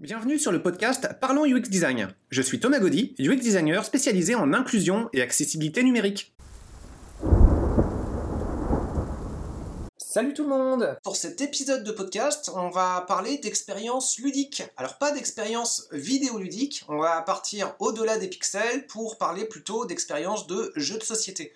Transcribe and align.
Bienvenue 0.00 0.38
sur 0.38 0.50
le 0.50 0.62
podcast 0.62 1.10
Parlons 1.20 1.44
UX 1.44 1.68
Design. 1.68 2.08
Je 2.30 2.40
suis 2.40 2.58
Thomas 2.58 2.78
Gaudy, 2.78 3.14
UX 3.18 3.36
designer 3.36 3.84
spécialisé 3.84 4.34
en 4.34 4.54
inclusion 4.54 5.10
et 5.12 5.20
accessibilité 5.20 5.82
numérique. 5.82 6.34
Salut 9.98 10.32
tout 10.32 10.44
le 10.44 10.48
monde 10.48 10.96
Pour 11.04 11.16
cet 11.16 11.42
épisode 11.42 11.84
de 11.84 11.92
podcast, 11.92 12.50
on 12.56 12.70
va 12.70 13.04
parler 13.06 13.36
d'expérience 13.36 14.18
ludique. 14.18 14.62
Alors 14.78 14.96
pas 14.96 15.12
d'expérience 15.12 15.86
vidéoludique, 15.92 16.82
on 16.88 16.96
va 16.96 17.20
partir 17.20 17.74
au-delà 17.78 18.16
des 18.16 18.28
pixels 18.28 18.86
pour 18.86 19.18
parler 19.18 19.44
plutôt 19.44 19.84
d'expérience 19.84 20.46
de 20.46 20.72
jeux 20.76 20.96
de 20.96 21.04
société. 21.04 21.52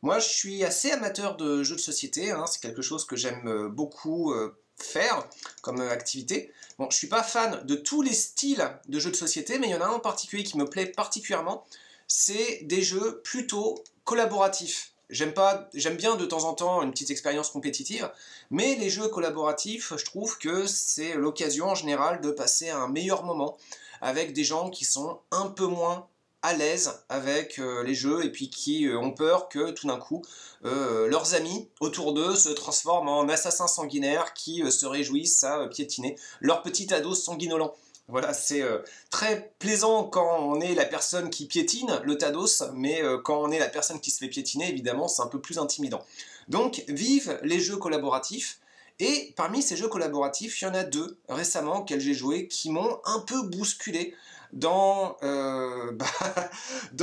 Moi 0.00 0.20
je 0.20 0.28
suis 0.28 0.64
assez 0.64 0.90
amateur 0.90 1.36
de 1.36 1.62
jeux 1.62 1.76
de 1.76 1.80
société, 1.80 2.30
hein. 2.30 2.46
c'est 2.46 2.62
quelque 2.62 2.80
chose 2.80 3.04
que 3.04 3.16
j'aime 3.16 3.68
beaucoup 3.68 4.32
euh, 4.32 4.56
faire 4.78 5.28
comme 5.62 5.80
activité. 5.80 6.52
Bon, 6.78 6.88
je 6.90 6.96
suis 6.96 7.08
pas 7.08 7.22
fan 7.22 7.64
de 7.64 7.74
tous 7.74 8.02
les 8.02 8.12
styles 8.12 8.68
de 8.88 8.98
jeux 8.98 9.10
de 9.10 9.16
société, 9.16 9.58
mais 9.58 9.68
il 9.68 9.70
y 9.70 9.74
en 9.74 9.80
a 9.80 9.86
un 9.86 9.92
en 9.92 10.00
particulier 10.00 10.42
qui 10.42 10.58
me 10.58 10.64
plaît 10.64 10.86
particulièrement, 10.86 11.64
c'est 12.08 12.60
des 12.64 12.82
jeux 12.82 13.20
plutôt 13.22 13.82
collaboratifs. 14.04 14.92
J'aime 15.10 15.34
pas, 15.34 15.68
j'aime 15.74 15.96
bien 15.96 16.16
de 16.16 16.24
temps 16.24 16.44
en 16.44 16.54
temps 16.54 16.82
une 16.82 16.90
petite 16.90 17.10
expérience 17.10 17.50
compétitive, 17.50 18.10
mais 18.50 18.74
les 18.74 18.90
jeux 18.90 19.08
collaboratifs, 19.08 19.92
je 19.96 20.04
trouve 20.04 20.38
que 20.38 20.66
c'est 20.66 21.14
l'occasion 21.14 21.68
en 21.68 21.74
général 21.74 22.20
de 22.20 22.30
passer 22.30 22.70
un 22.70 22.88
meilleur 22.88 23.22
moment 23.22 23.56
avec 24.00 24.32
des 24.32 24.44
gens 24.44 24.70
qui 24.70 24.84
sont 24.84 25.20
un 25.30 25.46
peu 25.46 25.66
moins 25.66 26.08
à 26.44 26.52
l'aise 26.52 26.92
avec 27.08 27.58
euh, 27.58 27.82
les 27.84 27.94
jeux 27.94 28.22
et 28.22 28.30
puis 28.30 28.50
qui 28.50 28.86
euh, 28.86 28.98
ont 28.98 29.12
peur 29.12 29.48
que 29.48 29.70
tout 29.70 29.86
d'un 29.86 29.96
coup 29.96 30.22
euh, 30.66 31.08
leurs 31.08 31.34
amis 31.34 31.70
autour 31.80 32.12
d'eux 32.12 32.36
se 32.36 32.50
transforment 32.50 33.08
en 33.08 33.28
assassins 33.30 33.66
sanguinaires 33.66 34.34
qui 34.34 34.62
se 34.70 34.84
réjouissent 34.84 35.42
à 35.42 35.66
piétiner 35.68 36.16
leur 36.40 36.62
petit 36.62 36.92
ado 36.92 37.14
sanguinolent. 37.14 37.74
Voilà, 38.08 38.34
c'est 38.34 38.62
très 39.08 39.54
plaisant 39.58 40.04
quand 40.04 40.38
on 40.38 40.60
est 40.60 40.74
la 40.74 40.84
personne 40.84 41.30
qui 41.30 41.46
piétine 41.46 42.02
le 42.04 42.18
Tados, 42.18 42.62
mais 42.74 43.00
quand 43.24 43.40
on 43.40 43.50
est 43.50 43.58
la 43.58 43.70
personne 43.70 43.98
qui 43.98 44.10
se 44.10 44.18
fait 44.18 44.28
piétiner, 44.28 44.68
évidemment, 44.68 45.08
c'est 45.08 45.22
un 45.22 45.26
peu 45.26 45.40
plus 45.40 45.58
intimidant. 45.58 46.04
Donc, 46.48 46.84
vive 46.86 47.40
les 47.42 47.58
jeux 47.58 47.78
collaboratifs. 47.78 48.60
Et 49.00 49.32
parmi 49.36 49.62
ces 49.62 49.74
jeux 49.74 49.88
collaboratifs, 49.88 50.60
il 50.60 50.64
y 50.66 50.68
en 50.68 50.74
a 50.74 50.84
deux 50.84 51.18
récemment 51.30 51.78
auxquels 51.78 52.00
j'ai 52.00 52.12
joué 52.12 52.46
qui 52.46 52.68
m'ont 52.68 53.00
un 53.06 53.20
peu 53.20 53.40
bousculé 53.44 54.14
dans, 54.54 55.16
euh, 55.22 55.90
bah, 55.92 56.06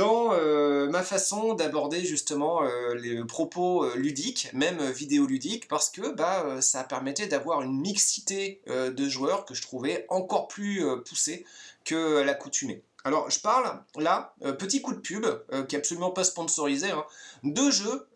euh, 0.00 0.88
ma 0.88 1.02
façon 1.02 1.54
d'aborder 1.54 2.04
justement 2.04 2.64
euh, 2.64 2.94
les 2.94 3.22
propos 3.24 3.88
ludiques, 3.94 4.48
même 4.52 4.82
vidéoludiques, 4.90 5.68
parce 5.68 5.90
que 5.90 6.12
bah, 6.12 6.60
ça 6.60 6.82
permettait 6.82 7.26
d'avoir 7.26 7.62
une 7.62 7.78
mixité 7.78 8.62
de 8.66 9.08
joueurs 9.08 9.44
que 9.44 9.54
je 9.54 9.62
trouvais 9.62 10.06
encore 10.08 10.48
plus 10.48 10.82
poussée 11.04 11.44
que 11.84 12.22
l'accoutumée. 12.22 12.82
Alors, 13.04 13.30
je 13.30 13.40
parle 13.40 13.80
là, 13.96 14.34
petit 14.58 14.80
coup 14.80 14.94
de 14.94 15.00
pub, 15.00 15.26
qui 15.68 15.74
est 15.74 15.78
absolument 15.78 16.10
pas 16.10 16.24
sponsorisé, 16.24 16.90
hein, 16.90 17.04
de 17.42 17.70
jeux 17.70 18.06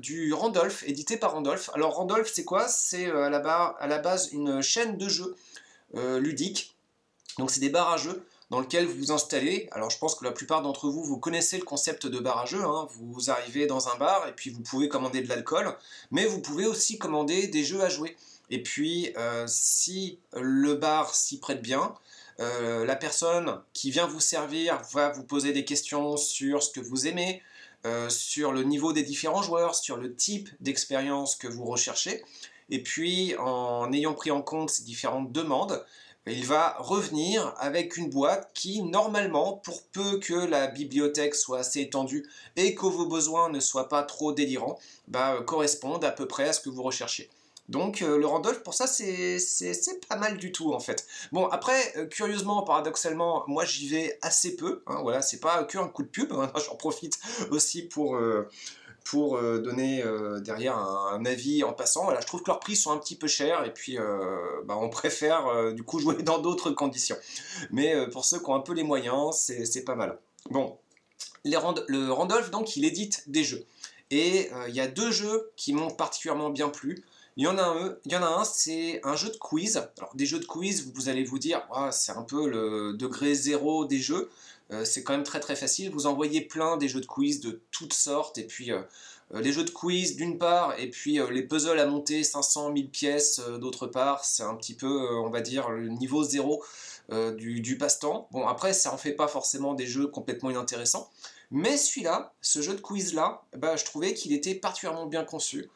du 0.00 0.32
Randolph, 0.32 0.82
édité 0.86 1.16
par 1.16 1.32
Randolph. 1.32 1.70
Alors, 1.74 1.94
Randolph, 1.94 2.30
c'est 2.32 2.44
quoi? 2.44 2.68
C'est 2.68 3.10
à, 3.10 3.30
la 3.30 3.98
base 3.98 4.32
une 4.32 4.60
chaîne 4.62 4.98
de 4.98 5.08
jeux 5.08 5.36
ludiques. 5.94 6.76
Donc, 7.38 7.50
c'est 7.50 7.60
des 7.60 7.70
barres 7.70 7.92
à 7.92 7.96
jeux 7.96 8.26
dans 8.50 8.60
lequel 8.60 8.86
vous 8.86 8.96
vous 8.96 9.12
installez. 9.12 9.68
Alors 9.72 9.90
je 9.90 9.98
pense 9.98 10.14
que 10.14 10.24
la 10.24 10.32
plupart 10.32 10.62
d'entre 10.62 10.88
vous, 10.88 11.02
vous 11.02 11.18
connaissez 11.18 11.58
le 11.58 11.64
concept 11.64 12.06
de 12.06 12.18
bar 12.18 12.38
à 12.38 12.46
jeu. 12.46 12.62
Hein. 12.62 12.88
Vous 12.98 13.30
arrivez 13.30 13.66
dans 13.66 13.88
un 13.88 13.96
bar 13.96 14.26
et 14.28 14.32
puis 14.32 14.50
vous 14.50 14.60
pouvez 14.60 14.88
commander 14.88 15.20
de 15.20 15.28
l'alcool, 15.28 15.76
mais 16.10 16.26
vous 16.26 16.40
pouvez 16.40 16.66
aussi 16.66 16.98
commander 16.98 17.48
des 17.48 17.64
jeux 17.64 17.82
à 17.82 17.88
jouer. 17.88 18.16
Et 18.50 18.62
puis 18.62 19.12
euh, 19.16 19.44
si 19.48 20.20
le 20.34 20.74
bar 20.74 21.14
s'y 21.14 21.40
prête 21.40 21.62
bien, 21.62 21.94
euh, 22.38 22.84
la 22.84 22.96
personne 22.96 23.60
qui 23.72 23.90
vient 23.90 24.06
vous 24.06 24.20
servir 24.20 24.80
va 24.92 25.10
vous 25.10 25.24
poser 25.24 25.52
des 25.52 25.64
questions 25.64 26.16
sur 26.16 26.62
ce 26.62 26.70
que 26.70 26.80
vous 26.80 27.06
aimez, 27.06 27.42
euh, 27.86 28.08
sur 28.08 28.52
le 28.52 28.62
niveau 28.62 28.92
des 28.92 29.02
différents 29.02 29.42
joueurs, 29.42 29.74
sur 29.74 29.96
le 29.96 30.14
type 30.14 30.50
d'expérience 30.60 31.34
que 31.34 31.48
vous 31.48 31.64
recherchez. 31.64 32.22
Et 32.68 32.82
puis 32.82 33.36
en 33.38 33.92
ayant 33.92 34.14
pris 34.14 34.30
en 34.30 34.42
compte 34.42 34.70
ces 34.70 34.82
différentes 34.82 35.32
demandes, 35.32 35.84
il 36.26 36.44
va 36.44 36.76
revenir 36.78 37.54
avec 37.58 37.96
une 37.96 38.10
boîte 38.10 38.50
qui, 38.54 38.82
normalement, 38.82 39.54
pour 39.54 39.82
peu 39.84 40.18
que 40.18 40.34
la 40.34 40.66
bibliothèque 40.66 41.34
soit 41.34 41.60
assez 41.60 41.80
étendue 41.80 42.28
et 42.56 42.74
que 42.74 42.86
vos 42.86 43.06
besoins 43.06 43.48
ne 43.48 43.60
soient 43.60 43.88
pas 43.88 44.02
trop 44.02 44.32
délirants, 44.32 44.78
bah, 45.08 45.38
correspondent 45.46 46.04
à 46.04 46.10
peu 46.10 46.26
près 46.26 46.48
à 46.48 46.52
ce 46.52 46.60
que 46.60 46.68
vous 46.68 46.82
recherchez. 46.82 47.30
Donc 47.68 48.02
euh, 48.02 48.16
le 48.18 48.26
Randolph, 48.26 48.62
pour 48.62 48.74
ça, 48.74 48.86
c'est 48.86 49.38
pas 50.08 50.16
mal 50.16 50.36
du 50.36 50.52
tout 50.52 50.72
en 50.72 50.80
fait. 50.80 51.06
Bon, 51.32 51.46
après, 51.46 51.94
euh, 51.96 52.06
curieusement, 52.06 52.62
paradoxalement, 52.62 53.44
moi 53.48 53.64
j'y 53.64 53.88
vais 53.88 54.18
assez 54.22 54.56
peu. 54.56 54.82
Hein, 54.86 54.98
voilà, 55.02 55.22
c'est 55.22 55.40
pas 55.40 55.64
que 55.64 55.78
un 55.78 55.88
coup 55.88 56.02
de 56.02 56.08
pub. 56.08 56.32
Hein, 56.32 56.52
J'en 56.64 56.76
profite 56.76 57.18
aussi 57.50 57.82
pour, 57.82 58.16
euh, 58.16 58.48
pour 59.06 59.36
euh, 59.36 59.60
donner 59.60 60.02
euh, 60.02 60.40
derrière 60.40 60.76
un, 60.76 61.24
avis 61.24 61.62
en 61.62 61.72
passant. 61.72 62.04
Voilà, 62.04 62.20
je 62.20 62.26
trouve 62.26 62.42
que 62.42 62.48
leurs 62.50 62.58
prix 62.58 62.74
sont 62.74 62.90
un 62.90 62.98
petit 62.98 63.14
peu 63.14 63.28
chers 63.28 63.64
et 63.64 63.72
puis 63.72 63.98
euh, 63.98 64.36
bah, 64.64 64.76
on 64.80 64.88
préfère 64.88 65.72
du 65.72 65.84
coup 65.84 65.98
jouer 66.00 66.22
dans 66.22 66.38
d'autres 66.38 66.72
conditions. 66.72 67.16
Mais 67.70 67.94
pour 68.10 68.24
ceux 68.24 68.40
qui 68.40 68.50
ont 68.50 68.54
un 68.54 68.60
peu 68.60 68.74
les 68.74 68.82
moyens, 68.82 69.36
c'est 69.36 69.84
pas 69.84 69.94
mal. 69.94 70.18
Bon, 70.50 70.76
le 71.44 72.10
Randolph 72.10 72.50
donc 72.50 72.76
il 72.76 72.84
édite 72.84 73.22
des 73.28 73.44
jeux. 73.44 73.64
Et 74.10 74.50
il 74.68 74.74
y 74.74 74.80
a 74.80 74.86
deux 74.88 75.10
jeux 75.10 75.50
qui 75.56 75.72
m'ont 75.72 75.90
particulièrement 75.90 76.50
bien 76.50 76.68
plu. 76.68 77.04
Il 77.36 77.44
y 77.44 77.48
en 77.48 77.58
a 77.58 77.62
un, 77.62 77.96
il 78.06 78.12
y 78.12 78.16
en 78.16 78.22
a 78.22 78.28
un 78.28 78.44
c'est 78.44 79.00
un 79.04 79.14
jeu 79.14 79.28
de 79.30 79.36
quiz. 79.36 79.76
Alors, 79.98 80.14
des 80.14 80.26
jeux 80.26 80.38
de 80.38 80.46
quiz, 80.46 80.90
vous 80.94 81.08
allez 81.08 81.22
vous 81.22 81.38
dire, 81.38 81.66
ah, 81.70 81.92
c'est 81.92 82.12
un 82.12 82.22
peu 82.22 82.48
le 82.48 82.94
degré 82.94 83.34
zéro 83.34 83.84
des 83.84 83.98
jeux. 83.98 84.30
Euh, 84.72 84.84
c'est 84.84 85.02
quand 85.02 85.12
même 85.12 85.22
très 85.22 85.40
très 85.40 85.56
facile. 85.56 85.90
Vous 85.90 86.06
envoyez 86.06 86.40
plein 86.40 86.76
des 86.76 86.88
jeux 86.88 87.00
de 87.00 87.06
quiz 87.06 87.40
de 87.40 87.62
toutes 87.70 87.94
sortes, 87.94 88.38
et 88.38 88.44
puis 88.44 88.72
euh, 88.72 88.82
euh, 89.34 89.40
les 89.40 89.52
jeux 89.52 89.64
de 89.64 89.70
quiz 89.70 90.16
d'une 90.16 90.38
part, 90.38 90.78
et 90.78 90.90
puis 90.90 91.18
les 91.30 91.42
puzzles 91.42 91.78
à 91.78 91.86
monter 91.86 92.24
500 92.24 92.72
000 92.76 92.88
pièces 92.88 93.40
d'autre 93.60 93.86
part, 93.86 94.24
c'est 94.24 94.42
un 94.42 94.54
petit 94.54 94.74
peu, 94.74 95.16
on 95.18 95.30
va 95.30 95.40
dire, 95.40 95.70
le 95.70 95.88
niveau 95.88 96.22
zéro 96.24 96.64
du, 97.36 97.78
passe-temps. 97.78 98.28
Bon, 98.32 98.46
après, 98.46 98.72
ça 98.72 98.92
en 98.92 98.98
fait 98.98 99.12
pas 99.12 99.28
forcément 99.28 99.74
des 99.74 99.86
jeux 99.86 100.08
complètement 100.08 100.50
inintéressants, 100.50 101.10
mais 101.50 101.76
celui-là, 101.76 102.34
ce 102.40 102.62
jeu 102.62 102.74
de 102.74 102.80
quiz-là, 102.80 103.42
bah, 103.56 103.76
je 103.76 103.84
trouvais 103.84 104.14
qu'il 104.14 104.32
était 104.32 104.54
particulièrement 104.54 105.06
bien 105.06 105.24
conçu. 105.24 105.68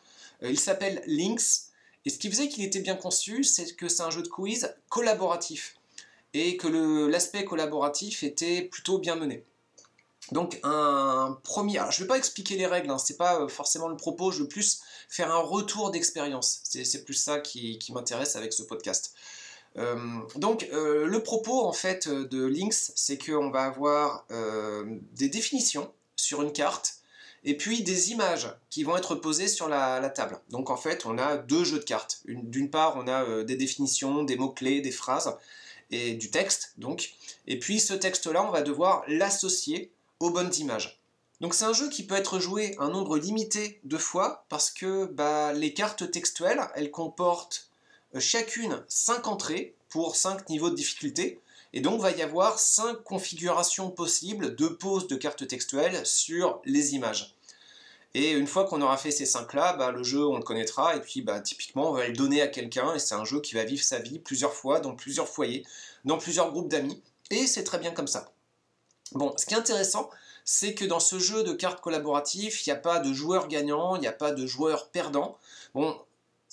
il 0.43 0.59
s'appelle 0.59 1.03
Lynx, 1.07 1.71
et 2.05 2.11
ce 2.11 2.19
qui 2.19 2.31
faisait 2.31 2.49
qu'il 2.49 2.65
était 2.65 2.81
bien 2.81 2.97
conçu, 2.97 3.45
c'est 3.45 3.77
que 3.77 3.89
c'est 3.89 4.03
un 4.03 4.11
jeu 4.11 4.23
de 4.23 4.29
quiz 4.29 4.75
collaboratif 4.89 5.80
et 6.35 6.57
que 6.57 7.07
l'aspect 7.09 7.45
collaboratif 7.45 8.23
était 8.23 8.63
plutôt 8.63 8.99
bien 8.99 9.17
mené. 9.17 9.45
Donc 10.33 10.61
un 10.63 11.39
premier, 11.43 11.79
alors, 11.79 11.91
je 11.91 12.01
ne 12.01 12.05
vais 12.05 12.09
pas 12.09 12.19
expliquer 12.19 12.57
les 12.57 12.67
règles, 12.67 12.91
hein, 12.91 12.99
c'est 12.99 13.17
pas 13.17 13.41
euh, 13.41 13.49
forcément 13.49 13.89
le 13.89 13.97
propos, 13.97 14.31
je 14.31 14.43
veux 14.43 14.49
plus 14.49 14.81
faire 15.09 15.33
un 15.33 15.41
retour 15.41 15.91
d'expérience. 15.91 16.61
C'est 16.65 17.05
plus 17.05 17.15
ça 17.15 17.41
qui, 17.41 17.79
m'intéresse 17.93 18.37
avec 18.37 18.53
ce 18.53 18.63
podcast. 18.63 19.15
Euh, 19.77 19.97
donc 20.37 20.69
euh, 20.73 21.07
le 21.07 21.23
propos 21.23 21.65
en 21.65 21.73
fait 21.73 22.09
de 22.09 22.45
Lynx, 22.45 22.93
c'est 22.95 23.19
qu'on 23.19 23.51
va 23.51 23.65
avoir 23.65 24.27
des 25.13 25.29
définitions 25.29 25.93
sur 26.17 26.43
une 26.43 26.53
carte 26.53 26.97
et 27.43 27.57
puis 27.57 27.83
des 27.83 28.11
images 28.11 28.53
qui 28.69 28.83
vont 28.83 28.97
être 28.97 29.15
posées 29.15 29.49
sur 29.49 29.69
la, 29.69 29.99
la 29.99 30.11
table. 30.11 30.39
Donc 30.51 30.71
en 30.71 30.77
fait 30.77 31.07
on 31.07 31.19
a 31.19 31.39
deux 31.39 31.65
jeux 31.65 31.79
de 31.79 31.85
cartes. 31.85 32.21
D'une 32.27 32.71
part 32.71 32.97
on 32.97 33.09
a 33.09 33.43
des 33.43 33.57
définitions, 33.57 34.23
des 34.23 34.37
mots-clés, 34.37 34.81
des 34.81 34.93
phrases, 34.93 35.37
et 35.91 36.15
du 36.15 36.31
texte, 36.31 36.75
donc. 36.79 37.15
Et 37.47 37.59
puis 37.59 37.81
ce 37.81 37.95
texte-là, 37.95 38.45
on 38.45 38.51
va 38.51 38.63
devoir 38.63 39.03
l'associer 39.09 39.91
aux 40.21 40.31
bonnes 40.31 40.55
images. 40.59 41.01
Donc 41.41 41.55
c'est 41.55 41.65
un 41.65 41.73
jeu 41.73 41.89
qui 41.89 42.05
peut 42.05 42.17
être 42.17 42.39
joué 42.39 42.77
un 42.79 42.91
nombre 42.91 43.17
limité 43.17 43.81
de 43.85 43.97
fois 43.97 44.45
parce 44.49 44.71
que 44.71 45.07
bah, 45.07 45.53
les 45.53 45.73
cartes 45.73 46.11
textuelles, 46.11 46.61
elles 46.75 46.91
comportent 46.91 47.71
euh, 48.15 48.21
chacune 48.21 48.85
5 48.89 49.27
entrées 49.27 49.75
pour 49.89 50.17
5 50.17 50.49
niveaux 50.49 50.71
de 50.71 50.75
difficulté. 50.75 51.41
Et 51.73 51.81
donc, 51.81 52.01
va 52.01 52.11
y 52.11 52.23
avoir 52.23 52.59
5 52.59 53.05
configurations 53.05 53.91
possibles 53.91 54.57
de 54.57 54.67
pose 54.67 55.07
de 55.07 55.17
cartes 55.17 55.47
textuelles 55.47 56.05
sur 56.05 56.61
les 56.65 56.95
images. 56.95 57.37
Et 58.15 58.33
une 58.33 58.47
fois 58.47 58.65
qu'on 58.65 58.83
aura 58.83 58.97
fait 58.97 59.13
ces 59.13 59.27
cinq 59.27 59.55
là, 59.55 59.75
bah, 59.75 59.93
le 59.93 60.03
jeu 60.03 60.27
on 60.27 60.37
le 60.37 60.43
connaîtra 60.43 60.97
et 60.97 61.01
puis 61.01 61.23
bah, 61.23 61.41
typiquement 61.41 61.91
on 61.91 61.93
va 61.93 62.09
le 62.09 62.13
donner 62.13 62.43
à 62.43 62.49
quelqu'un 62.49 62.95
et 62.95 62.99
c'est 62.99 63.15
un 63.15 63.25
jeu 63.25 63.41
qui 63.41 63.55
va 63.55 63.65
vivre 63.65 63.85
sa 63.85 64.01
vie 64.01 64.19
plusieurs 64.19 64.53
fois 64.53 64.81
dans 64.81 64.97
plusieurs 64.97 65.29
foyers, 65.29 65.65
dans 66.05 66.19
plusieurs 66.19 66.51
groupes 66.51 66.69
d'amis 66.69 67.01
et 67.31 67.47
c'est 67.47 67.65
très 67.65 67.79
bien 67.79 67.93
comme 67.93 68.09
ça. 68.09 68.33
Bon, 69.13 69.33
ce 69.37 69.47
qui 69.47 69.55
est 69.55 69.59
intéressant, 69.59 70.11
c'est 70.45 70.75
que 70.75 70.85
dans 70.85 71.01
ce 71.01 71.19
jeu 71.19 71.45
de 71.45 71.53
cartes 71.53 71.81
collaboratives, 71.81 72.61
il 72.67 72.69
n'y 72.69 72.73
a 72.73 72.81
pas 72.81 72.99
de 72.99 73.13
joueur 73.13 73.49
gagnant, 73.49 73.97
il 73.97 74.01
n'y 74.01 74.09
a 74.09 74.13
pas 74.13 74.33
de 74.33 74.47
joueur 74.47 74.89
perdant. 74.89 75.39
Bon, 75.75 75.97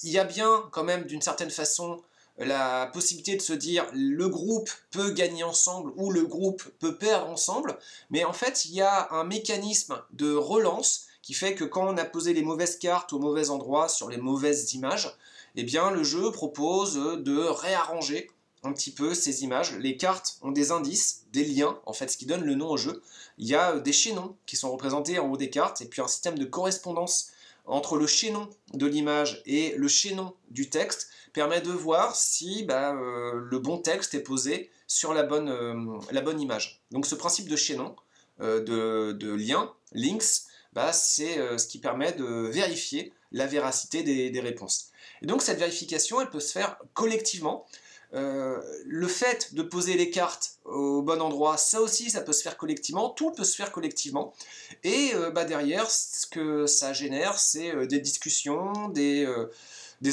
il 0.04 0.12
y 0.12 0.20
a 0.20 0.24
bien 0.24 0.68
quand 0.72 0.84
même 0.84 1.06
d'une 1.06 1.22
certaine 1.22 1.50
façon 1.50 2.02
la 2.38 2.86
possibilité 2.94 3.36
de 3.36 3.42
se 3.42 3.54
dire 3.54 3.88
le 3.94 4.30
groupe 4.30 4.70
peut 4.92 5.10
gagner 5.10 5.44
ensemble 5.44 5.92
ou 5.96 6.12
le 6.12 6.24
groupe 6.24 6.64
peut 6.80 6.96
perdre 6.96 7.28
ensemble, 7.28 7.78
mais 8.12 8.24
en 8.26 8.34
fait 8.34 8.66
il 8.66 8.76
y 8.76 8.82
a 8.82 9.12
un 9.12 9.24
mécanisme 9.24 10.00
de 10.12 10.36
relance 10.36 11.07
qui 11.28 11.34
fait 11.34 11.56
que 11.56 11.66
quand 11.66 11.86
on 11.86 11.98
a 11.98 12.06
posé 12.06 12.34
les 12.34 12.42
mauvaises 12.42 12.80
cartes 12.80 13.12
au 13.12 13.20
mauvais 13.20 13.50
endroit 13.50 13.90
sur 13.90 14.10
les 14.10 14.16
mauvaises 14.16 14.74
images, 14.76 15.14
eh 15.58 15.64
bien 15.64 15.92
le 15.92 16.02
jeu 16.02 16.32
propose 16.32 16.94
de 16.96 17.38
réarranger 17.38 18.32
un 18.64 18.72
petit 18.72 18.92
peu 18.92 19.14
ces 19.14 19.44
images. 19.44 19.76
Les 19.76 19.98
cartes 19.98 20.38
ont 20.42 20.54
des 20.54 20.72
indices, 20.72 21.26
des 21.34 21.44
liens, 21.44 21.82
en 21.86 21.92
fait, 21.92 22.08
ce 22.08 22.16
qui 22.16 22.28
donne 22.28 22.46
le 22.46 22.56
nom 22.56 22.70
au 22.70 22.78
jeu. 22.78 23.04
Il 23.40 23.46
y 23.46 23.56
a 23.56 23.74
euh, 23.74 23.82
des 23.82 23.92
chaînons 23.92 24.38
qui 24.46 24.56
sont 24.56 24.72
représentés 24.72 25.20
en 25.20 25.30
haut 25.30 25.36
des 25.36 25.50
cartes, 25.50 25.82
et 25.82 25.86
puis 25.88 26.02
un 26.02 26.08
système 26.08 26.40
de 26.40 26.46
correspondance 26.46 27.32
entre 27.66 27.98
le 27.98 28.08
chaînon 28.08 28.50
de 28.74 28.86
l'image 28.86 29.44
et 29.46 29.76
le 29.76 29.90
chaînon 29.90 30.34
du 30.50 30.70
texte 30.70 31.10
permet 31.34 31.60
de 31.60 31.72
voir 31.72 32.16
si 32.16 32.64
bah, 32.64 32.94
euh, 32.94 33.34
le 33.34 33.60
bon 33.60 33.80
texte 33.80 34.14
est 34.14 34.24
posé 34.24 34.70
sur 34.88 35.14
la 35.14 35.24
bonne, 35.24 35.50
euh, 35.50 36.38
image. 36.40 36.82
Donc 36.92 37.06
ce 37.06 37.16
principe 37.16 37.50
de 37.50 37.58
chaînon, 37.58 37.98
de, 38.40 39.12
de, 39.14 39.34
lien, 39.34 39.74
links, 39.92 40.46
bah, 40.78 40.94
c'est 40.94 41.40
ce 41.58 41.66
qui 41.66 41.80
permet 41.80 42.12
de 42.12 42.50
vérifier 42.52 43.12
la 43.32 43.48
véracité 43.48 44.04
des, 44.04 44.40
réponses. 44.40 44.92
Et 45.24 45.26
donc 45.26 45.42
cette 45.42 45.58
vérification, 45.58 46.22
elle 46.22 46.30
peut 46.30 46.40
se 46.40 46.52
faire 46.52 46.78
collectivement. 46.94 47.66
Euh, 48.14 48.62
le 48.86 49.08
fait 49.08 49.56
de 49.56 49.64
poser 49.64 49.96
les 49.96 50.12
cartes 50.12 50.60
au 50.66 51.02
bon 51.02 51.20
endroit, 51.20 51.58
ça 51.58 51.82
aussi, 51.82 52.12
ça 52.12 52.22
peut 52.22 52.32
se 52.32 52.44
faire 52.44 52.56
collectivement, 52.56 53.10
tout 53.10 53.32
peut 53.32 53.44
se 53.44 53.56
faire 53.56 53.72
collectivement. 53.72 54.36
Et 54.84 55.16
euh, 55.16 55.32
bah, 55.32 55.46
derrière, 55.46 55.90
ce 55.90 56.28
que 56.28 56.68
ça 56.68 56.94
génère, 56.94 57.40
c'est 57.40 57.74
euh, 57.76 57.88
des 57.88 58.00
discussions, 58.00 58.90
des, 58.90 59.28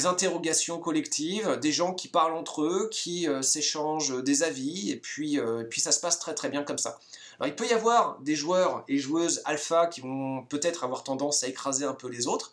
interrogations 0.05 0.79
collectives, 0.79 1.59
des 1.61 1.71
gens 1.71 1.93
qui 1.93 2.07
parlent 2.07 2.33
entre 2.33 2.63
eux, 2.63 2.89
qui 2.91 3.27
s'échangent 3.41 4.23
des 4.23 4.41
avis, 4.41 4.89
et 4.89 4.95
puis, 4.97 5.39
puis 5.69 5.79
ça 5.79 5.91
se 5.91 5.99
passe 5.99 6.17
très 6.17 6.33
très 6.33 6.49
bien 6.49 6.63
comme 6.63 6.79
ça. 6.79 6.99
Il 7.43 7.55
peut 7.55 7.67
y 7.67 7.73
avoir 7.73 8.19
des 8.21 8.35
joueurs 8.35 8.83
et 8.87 8.97
joueuses 8.97 9.41
alpha 9.45 9.87
qui 9.87 10.01
vont 10.01 10.43
peut-être 10.43 10.83
avoir 10.83 11.03
tendance 11.03 11.43
à 11.43 11.47
écraser 11.47 11.85
un 11.85 11.93
peu 11.93 12.07
les 12.07 12.27
autres, 12.27 12.51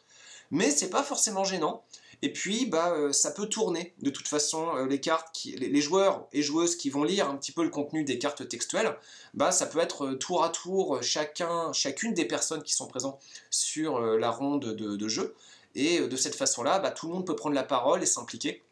mais 0.50 0.70
c'est 0.70 0.90
pas 0.90 1.02
forcément 1.02 1.44
gênant. 1.44 1.84
Et 2.24 2.32
puis, 2.32 2.66
bah, 2.66 2.92
euh, 2.92 3.12
ça 3.12 3.32
peut 3.32 3.46
tourner. 3.46 3.94
De 4.00 4.10
toute 4.10 4.28
façon, 4.28 4.76
euh, 4.76 4.86
les 4.86 5.00
cartes, 5.00 5.44
les, 5.44 5.80
joueurs 5.80 6.28
et 6.32 6.40
joueuses 6.40 6.76
qui 6.76 6.88
vont 6.88 7.02
lire 7.02 7.28
un 7.28 7.36
petit 7.36 7.50
peu 7.50 7.64
le 7.64 7.68
contenu 7.68 8.04
des 8.04 8.18
cartes 8.18 8.48
textuelles, 8.48 8.96
bah, 9.34 9.50
ça 9.50 9.66
peut 9.66 9.80
être 9.80 10.06
euh, 10.06 10.14
tour 10.14 10.44
à 10.44 10.50
tour 10.50 11.02
chacun, 11.02 11.72
chacune 11.72 12.14
des 12.14 12.24
personnes 12.24 12.62
qui 12.62 12.74
sont 12.74 12.86
présentes 12.86 13.20
sur 13.50 14.00
la 14.00 14.30
ronde 14.30 14.64
de, 14.74 15.08
jeu. 15.08 15.34
Et 15.74 16.00
de 16.00 16.16
cette 16.16 16.36
façon-là, 16.36 16.78
bah, 16.78 16.92
tout 16.92 17.08
le 17.08 17.14
monde 17.14 17.26
peut 17.26 17.34
prendre 17.34 17.56
la 17.56 17.64
parole 17.64 18.02
et 18.02 18.06
s'impliquer. 18.06 18.62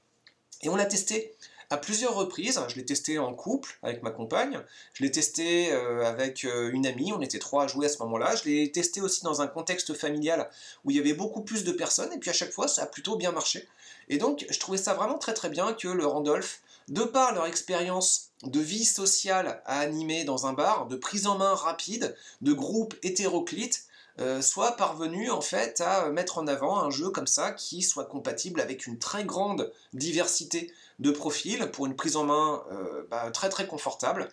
Et 0.63 0.69
on 0.69 0.77
l'a 0.77 0.87
testé 0.87 1.35
à 1.71 1.77
plusieurs 1.77 2.15
reprises. 2.15 2.61
Je 2.69 2.75
l'ai 2.75 2.85
testé 2.85 3.19
en 3.19 3.33
couple 3.33 3.79
avec 3.83 4.03
ma 4.03 4.11
compagne, 4.11 4.61
je 4.93 5.03
l'ai 5.03 5.11
testé 5.11 5.73
euh, 5.73 6.05
avec 6.05 6.45
euh, 6.45 6.71
une 6.73 6.87
amie, 6.87 7.13
on 7.13 7.21
était 7.21 7.39
trois 7.39 7.65
à 7.65 7.67
jouer 7.69 7.87
à 7.87 7.89
ce 7.89 7.99
moment-là. 8.01 8.35
Je 8.37 8.49
l'ai 8.49 8.73
testé 8.73 9.01
aussi 9.01 9.23
dans 9.23 9.41
un 9.41 9.47
contexte 9.47 9.95
familial 9.95 10.51
où 10.85 10.91
il 10.91 10.97
y 10.97 11.01
avait 11.01 11.15
beaucoup 11.15 11.43
plus 11.43 11.65
de 11.65 11.73
personnes, 11.73 12.13
et 12.13 12.19
puis 12.19 12.31
à 12.31 12.35
chaque 12.35 12.53
fois 12.53 12.69
ça 12.69 12.83
a 12.83 12.87
plutôt 12.87 13.17
bien 13.17 13.33
marché. 13.33 13.67
Et 14.09 14.19
donc 14.19 14.45
je 14.51 14.59
trouvais 14.59 14.79
ça 14.79 14.95
vraiment 14.95 15.19
très 15.19 15.35
très 15.35 15.49
bien 15.49 15.73
que 15.73 15.89
le 15.89 16.05
Randolph, 16.05 16.61
de 16.89 17.05
par 17.05 17.33
leur 17.33 17.47
expérience 17.47 18.31
de 18.43 18.59
vie 18.59 18.85
sociale 18.85 19.63
à 19.65 19.79
animer 19.79 20.25
dans 20.25 20.47
un 20.47 20.53
bar, 20.53 20.89
de 20.89 20.97
prise 20.97 21.27
en 21.27 21.39
main 21.39 21.55
rapide, 21.55 22.17
de 22.41 22.53
groupe 22.53 22.95
hétéroclite, 23.03 23.85
euh, 24.19 24.43
soit 24.43 24.73
parvenu 24.73 25.31
en 25.31 25.41
fait 25.41 25.81
à 25.81 26.11
mettre 26.11 26.39
en 26.39 26.47
avant 26.47 26.81
un 26.81 26.91
jeu 26.91 27.11
comme 27.11 27.27
ça 27.27 27.53
qui 27.53 27.83
soit 27.83 28.05
compatible 28.05 28.61
avec 28.61 28.87
une 28.87 28.99
très 28.99 29.25
grande 29.25 29.73
diversité 29.93 30.73
de 30.99 31.11
profils 31.11 31.71
pour 31.71 31.87
une 31.87 31.97
prise 31.97 32.17
en 32.17 32.25
main 32.25 32.63
euh, 32.73 33.07
bah, 33.11 33.31
très 33.31 33.49
très 33.49 33.67
confortable. 33.67 34.29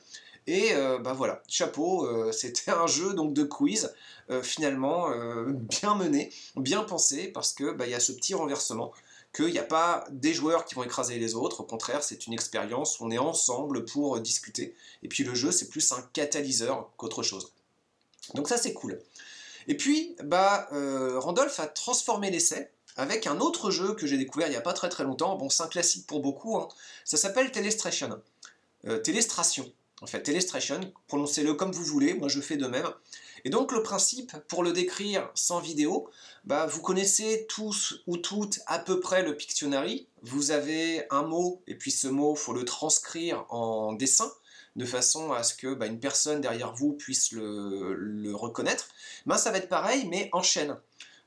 Et 0.48 0.74
euh, 0.74 0.98
bah 0.98 1.14
voilà, 1.14 1.44
chapeau, 1.48 2.08
c'était 2.32 2.72
un 2.72 2.88
jeu 2.88 3.14
donc 3.14 3.34
de 3.34 3.44
quiz 3.44 3.94
finalement 4.44 5.10
bien 5.46 5.96
mené, 5.96 6.34
bien 6.58 6.84
pensé, 6.84 7.30
parce 7.30 7.54
que 7.54 7.72
bah, 7.72 7.86
il 7.86 7.92
y 7.92 7.96
a 7.96 8.00
ce 8.02 8.12
petit 8.12 8.34
renversement 8.34 8.92
qu'il 9.34 9.52
n'y 9.52 9.60
a 9.60 9.64
pas 9.64 10.06
des 10.10 10.34
joueurs 10.34 10.66
qui 10.66 10.76
vont 10.76 10.84
écraser 10.84 11.18
les 11.18 11.36
autres, 11.36 11.62
au 11.62 11.64
contraire 11.64 12.04
c'est 12.04 12.28
une 12.28 12.34
expérience, 12.34 13.00
on 13.00 13.10
est 13.12 13.18
ensemble 13.18 13.86
pour 13.86 14.20
discuter, 14.20 14.76
et 15.04 15.08
puis 15.08 15.24
le 15.24 15.34
jeu 15.34 15.52
c'est 15.52 15.70
plus 15.70 15.92
un 15.94 16.02
catalyseur 16.14 16.90
qu'autre 16.98 17.24
chose. 17.24 17.54
Donc 18.34 18.50
ça 18.50 18.58
c'est 18.58 18.74
cool. 18.74 19.00
Et 19.68 19.76
puis, 19.76 20.16
bah, 20.24 20.68
euh, 20.72 21.20
Randolph 21.20 21.60
a 21.60 21.68
transformé 21.68 22.32
l'essai 22.32 22.72
avec 22.96 23.28
un 23.28 23.40
autre 23.40 23.70
jeu 23.70 23.94
que 23.94 24.08
j'ai 24.08 24.18
découvert 24.18 24.48
il 24.48 24.52
n'y 24.52 24.58
a 24.58 24.62
pas 24.62 24.74
très 24.74 24.90
très 24.90 25.04
longtemps. 25.04 25.36
Bon, 25.36 25.50
c'est 25.50 25.64
un 25.64 25.68
classique 25.68 26.08
pour 26.08 26.22
beaucoup. 26.22 26.58
Hein. 26.58 26.68
Ça 27.06 27.18
s'appelle 27.18 27.52
Telestration. 27.52 28.22
Euh, 28.88 29.00
Telestration. 29.00 29.72
En 30.02 30.08
fait, 30.08 30.22
Telestration, 30.22 30.80
prononcez-le 31.08 31.56
comme 31.56 31.72
vous 31.72 31.84
voulez, 31.84 32.14
moi 32.14 32.28
je 32.28 32.40
fais 32.40 32.56
de 32.56 32.68
même. 32.68 32.88
Et 33.46 33.50
donc 33.50 33.72
le 33.72 33.82
principe, 33.82 34.36
pour 34.48 34.64
le 34.64 34.72
décrire 34.72 35.30
sans 35.34 35.60
vidéo, 35.60 36.10
bah, 36.46 36.68
vous 36.68 36.82
connaissez 36.82 37.46
tous 37.50 38.02
ou 38.06 38.18
toutes 38.18 38.60
à 38.68 38.78
peu 38.80 39.00
près 39.00 39.24
le 39.24 39.36
Pictionary. 39.36 40.08
Vous 40.22 40.52
avez 40.52 41.06
un 41.10 41.24
mot, 41.24 41.62
et 41.68 41.76
puis 41.76 41.92
ce 41.92 42.08
mot, 42.08 42.36
faut 42.36 42.54
le 42.54 42.66
transcrire 42.66 43.46
en 43.50 43.94
dessin 43.94 44.32
de 44.78 44.86
façon 44.86 45.34
à 45.34 45.44
ce 45.44 45.56
que 45.56 45.74
bah, 45.74 45.88
une 45.88 46.00
personne 46.00 46.40
derrière 46.40 46.74
vous 46.74 46.94
puisse 46.94 47.32
le, 47.32 48.34
reconnaître, 48.34 48.88
ben, 49.26 49.38
ça 49.38 49.52
va 49.52 49.58
être 49.58 49.70
pareil, 49.70 50.08
mais 50.08 50.30
en 50.32 50.44
chaîne. 50.44 50.78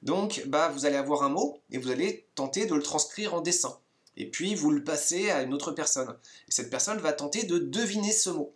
Donc, 0.03 0.45
bah, 0.47 0.71
vous 0.73 0.87
allez 0.87 0.97
avoir 0.97 1.25
un 1.25 1.29
mot 1.29 1.61
et 1.71 1.79
vous 1.79 1.91
allez 1.91 2.27
tenter 2.37 2.67
de 2.67 2.75
le 2.75 2.83
transcrire 2.83 3.35
en 3.35 3.41
dessin. 3.41 3.79
Et 4.17 4.31
puis, 4.31 4.55
vous 4.55 4.71
le 4.71 4.83
passez 4.83 5.31
à 5.31 5.43
une 5.43 5.53
autre 5.53 5.73
personne. 5.73 6.17
Et 6.49 6.53
cette 6.53 6.71
personne 6.71 6.99
va 6.99 7.13
tenter 7.13 7.43
de 7.43 7.59
deviner 7.59 8.13
ce 8.13 8.31
mot. 8.31 8.55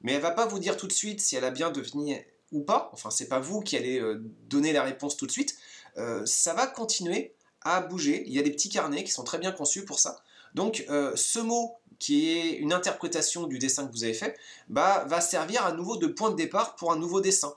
Mais 0.00 0.12
elle 0.12 0.22
va 0.22 0.30
pas 0.30 0.46
vous 0.46 0.58
dire 0.58 0.76
tout 0.76 0.86
de 0.86 0.92
suite 0.92 1.20
si 1.20 1.36
elle 1.36 1.44
a 1.44 1.50
bien 1.50 1.70
deviné 1.70 2.26
ou 2.52 2.62
pas. 2.62 2.90
Enfin, 2.92 3.10
c'est 3.10 3.28
pas 3.28 3.40
vous 3.40 3.60
qui 3.60 3.76
allez 3.76 3.98
euh, 3.98 4.22
donner 4.48 4.72
la 4.72 4.84
réponse 4.84 5.16
tout 5.16 5.26
de 5.26 5.32
suite. 5.32 5.56
Euh, 5.98 6.24
ça 6.24 6.54
va 6.54 6.66
continuer 6.66 7.34
à 7.62 7.80
bouger. 7.80 8.22
Il 8.26 8.32
y 8.32 8.38
a 8.38 8.42
des 8.42 8.52
petits 8.52 8.68
carnets 8.68 9.02
qui 9.02 9.10
sont 9.10 9.24
très 9.24 9.38
bien 9.38 9.52
conçus 9.52 9.84
pour 9.84 9.98
ça. 9.98 10.22
Donc, 10.54 10.84
euh, 10.88 11.12
ce 11.16 11.40
mot 11.40 11.78
qui 11.98 12.30
est 12.30 12.52
une 12.52 12.72
interprétation 12.72 13.46
du 13.46 13.58
dessin 13.58 13.86
que 13.86 13.92
vous 13.92 14.04
avez 14.04 14.14
fait, 14.14 14.36
bah, 14.68 15.04
va 15.08 15.20
servir 15.20 15.64
à 15.64 15.72
nouveau 15.72 15.96
de 15.96 16.06
point 16.06 16.30
de 16.30 16.36
départ 16.36 16.76
pour 16.76 16.92
un 16.92 16.96
nouveau 16.96 17.20
dessin. 17.20 17.54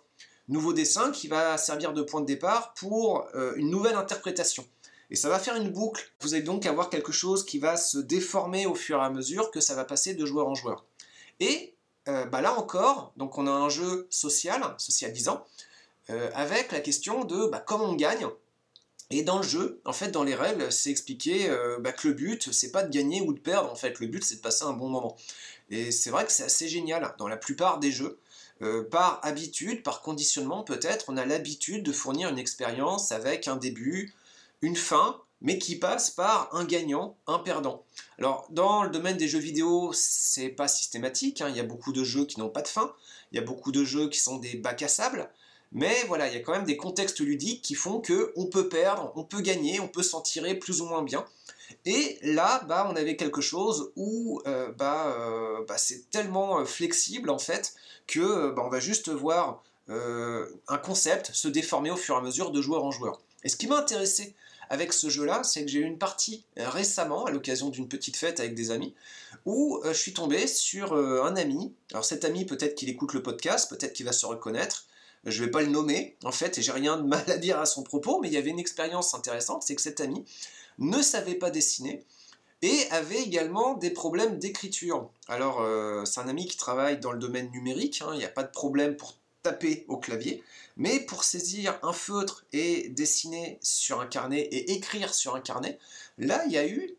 Nouveau 0.47 0.73
dessin 0.73 1.11
qui 1.11 1.27
va 1.27 1.57
servir 1.57 1.93
de 1.93 2.01
point 2.01 2.21
de 2.21 2.25
départ 2.25 2.73
pour 2.73 3.27
euh, 3.35 3.53
une 3.55 3.69
nouvelle 3.69 3.95
interprétation. 3.95 4.65
Et 5.11 5.15
ça 5.15 5.29
va 5.29 5.39
faire 5.39 5.55
une 5.55 5.69
boucle. 5.69 6.11
Vous 6.21 6.33
allez 6.33 6.43
donc 6.43 6.65
avoir 6.65 6.89
quelque 6.89 7.11
chose 7.11 7.45
qui 7.45 7.59
va 7.59 7.77
se 7.77 7.97
déformer 7.97 8.65
au 8.65 8.75
fur 8.75 8.99
et 8.99 9.03
à 9.03 9.09
mesure 9.09 9.51
que 9.51 9.59
ça 9.59 9.75
va 9.75 9.85
passer 9.85 10.13
de 10.13 10.25
joueur 10.25 10.47
en 10.47 10.55
joueur. 10.55 10.85
Et 11.39 11.75
euh, 12.07 12.25
bah 12.25 12.41
là 12.41 12.57
encore, 12.57 13.13
donc 13.17 13.37
on 13.37 13.47
a 13.47 13.51
un 13.51 13.69
jeu 13.69 14.07
social, 14.09 14.61
socialisant, 14.77 15.45
euh, 16.09 16.29
avec 16.33 16.71
la 16.71 16.79
question 16.79 17.23
de 17.23 17.47
bah, 17.47 17.63
comment 17.65 17.85
on 17.85 17.95
gagne, 17.95 18.27
et 19.11 19.23
dans 19.23 19.37
le 19.37 19.43
jeu, 19.43 19.81
en 19.85 19.93
fait, 19.93 20.11
dans 20.11 20.23
les 20.23 20.35
règles, 20.35 20.71
c'est 20.71 20.91
expliqué 20.91 21.49
euh, 21.49 21.79
bah, 21.79 21.91
que 21.91 22.07
le 22.07 22.13
but, 22.13 22.51
c'est 22.51 22.71
pas 22.71 22.83
de 22.83 22.91
gagner 22.91 23.21
ou 23.21 23.33
de 23.33 23.39
perdre, 23.39 23.71
en 23.71 23.75
fait, 23.75 23.99
le 23.99 24.07
but, 24.07 24.23
c'est 24.23 24.35
de 24.35 24.41
passer 24.41 24.65
un 24.65 24.73
bon 24.73 24.87
moment. 24.87 25.17
Et 25.71 25.91
c'est 25.91 26.11
vrai 26.11 26.25
que 26.25 26.31
c'est 26.31 26.43
assez 26.43 26.67
génial 26.67 27.15
dans 27.17 27.27
la 27.27 27.37
plupart 27.37 27.79
des 27.79 27.91
jeux. 27.91 28.19
Euh, 28.61 28.83
par 28.83 29.19
habitude, 29.23 29.83
par 29.83 30.01
conditionnement 30.01 30.63
peut-être, 30.63 31.05
on 31.07 31.17
a 31.17 31.25
l'habitude 31.25 31.81
de 31.83 31.93
fournir 31.93 32.29
une 32.29 32.37
expérience 32.37 33.11
avec 33.11 33.47
un 33.47 33.55
début, 33.55 34.13
une 34.61 34.75
fin, 34.75 35.21
mais 35.41 35.57
qui 35.57 35.77
passe 35.77 36.09
par 36.11 36.53
un 36.53 36.65
gagnant, 36.65 37.15
un 37.25 37.39
perdant. 37.39 37.85
Alors, 38.17 38.47
dans 38.49 38.83
le 38.83 38.89
domaine 38.89 39.15
des 39.15 39.29
jeux 39.29 39.39
vidéo, 39.39 39.91
c'est 39.93 40.49
pas 40.49 40.67
systématique, 40.67 41.41
hein. 41.41 41.47
il 41.49 41.55
y 41.55 41.61
a 41.61 41.63
beaucoup 41.63 41.93
de 41.93 42.03
jeux 42.03 42.25
qui 42.25 42.39
n'ont 42.39 42.49
pas 42.49 42.61
de 42.61 42.67
fin, 42.67 42.93
il 43.31 43.37
y 43.37 43.39
a 43.39 43.45
beaucoup 43.45 43.71
de 43.71 43.85
jeux 43.85 44.09
qui 44.09 44.19
sont 44.19 44.37
des 44.37 44.55
bacs 44.57 44.83
à 44.83 44.89
sable, 44.89 45.29
mais 45.71 46.03
voilà, 46.07 46.27
il 46.27 46.33
y 46.33 46.37
a 46.37 46.39
quand 46.39 46.53
même 46.53 46.65
des 46.65 46.77
contextes 46.77 47.19
ludiques 47.19 47.61
qui 47.61 47.75
font 47.75 47.99
que 47.99 48.33
on 48.35 48.47
peut 48.47 48.69
perdre, 48.69 49.11
on 49.15 49.23
peut 49.23 49.41
gagner, 49.41 49.79
on 49.79 49.87
peut 49.87 50.03
s'en 50.03 50.21
tirer 50.21 50.55
plus 50.55 50.81
ou 50.81 50.85
moins 50.85 51.03
bien. 51.03 51.25
Et 51.85 52.17
là, 52.23 52.63
bah, 52.67 52.87
on 52.91 52.95
avait 52.95 53.15
quelque 53.15 53.41
chose 53.41 53.91
où 53.95 54.41
euh, 54.47 54.71
bah, 54.71 55.15
euh, 55.17 55.63
bah, 55.67 55.77
c'est 55.77 56.09
tellement 56.09 56.59
euh, 56.59 56.65
flexible 56.65 57.29
en 57.29 57.39
fait 57.39 57.75
que 58.07 58.51
bah, 58.51 58.63
on 58.65 58.69
va 58.69 58.79
juste 58.79 59.09
voir 59.09 59.63
un 59.91 60.77
concept 60.77 61.31
se 61.33 61.47
déformer 61.47 61.89
au 61.89 61.95
fur 61.95 62.13
et 62.13 62.19
à 62.19 62.21
mesure 62.21 62.51
de 62.51 62.61
joueur 62.61 62.83
en 62.83 62.91
joueur. 62.91 63.19
Et 63.43 63.49
ce 63.49 63.55
qui 63.55 63.65
m'a 63.65 63.79
intéressé 63.79 64.35
avec 64.69 64.93
ce 64.93 65.09
jeu-là, 65.09 65.43
c'est 65.43 65.65
que 65.65 65.71
j'ai 65.71 65.79
eu 65.79 65.83
une 65.83 65.97
partie 65.97 66.43
récemment, 66.57 67.25
à 67.25 67.31
l'occasion 67.31 67.69
d'une 67.69 67.87
petite 67.87 68.15
fête 68.15 68.39
avec 68.39 68.53
des 68.53 68.69
amis, 68.69 68.93
où 69.47 69.81
je 69.83 69.93
suis 69.93 70.13
tombé 70.13 70.45
sur 70.45 70.93
un 70.93 71.35
ami. 71.35 71.73
Alors 71.91 72.05
cet 72.05 72.23
ami, 72.23 72.45
peut-être 72.45 72.75
qu'il 72.75 72.87
écoute 72.87 73.13
le 73.13 73.23
podcast, 73.23 73.67
peut-être 73.67 73.93
qu'il 73.93 74.05
va 74.05 74.11
se 74.11 74.27
reconnaître 74.27 74.85
je 75.25 75.39
ne 75.41 75.45
vais 75.45 75.51
pas 75.51 75.61
le 75.61 75.67
nommer, 75.67 76.15
en 76.23 76.31
fait, 76.31 76.57
et 76.57 76.61
j'ai 76.61 76.71
rien 76.71 76.97
de 76.97 77.03
mal 77.03 77.23
à 77.29 77.37
dire 77.37 77.59
à 77.59 77.65
son 77.65 77.83
propos, 77.83 78.19
mais 78.21 78.29
il 78.29 78.33
y 78.33 78.37
avait 78.37 78.49
une 78.49 78.59
expérience 78.59 79.13
intéressante, 79.13 79.63
c'est 79.63 79.75
que 79.75 79.81
cet 79.81 79.99
ami 79.99 80.25
ne 80.77 81.01
savait 81.01 81.35
pas 81.35 81.51
dessiner 81.51 82.05
et 82.61 82.87
avait 82.91 83.21
également 83.21 83.75
des 83.75 83.89
problèmes 83.89 84.37
d'écriture. 84.37 85.09
Alors, 85.27 85.61
euh, 85.61 86.03
c'est 86.05 86.19
un 86.19 86.27
ami 86.27 86.45
qui 86.45 86.57
travaille 86.57 86.99
dans 86.99 87.11
le 87.11 87.19
domaine 87.19 87.49
numérique, 87.51 88.01
hein, 88.01 88.11
il 88.13 88.19
n'y 88.19 88.25
a 88.25 88.29
pas 88.29 88.43
de 88.43 88.51
problème 88.51 88.97
pour 88.97 89.15
taper 89.43 89.85
au 89.87 89.97
clavier, 89.97 90.43
mais 90.75 90.99
pour 90.99 91.23
saisir 91.23 91.79
un 91.83 91.93
feutre 91.93 92.45
et 92.51 92.89
dessiner 92.89 93.57
sur 93.61 94.01
un 94.01 94.07
carnet 94.07 94.41
et 94.41 94.73
écrire 94.73 95.13
sur 95.13 95.35
un 95.35 95.41
carnet, 95.41 95.79
là, 96.17 96.43
il 96.45 96.51
y 96.51 96.57
a 96.57 96.65
eu 96.67 96.97